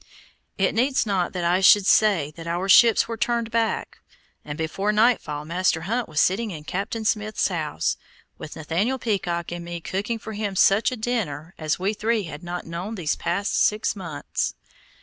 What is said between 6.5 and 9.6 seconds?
Captain Smith's house, with Nathaniel Peacock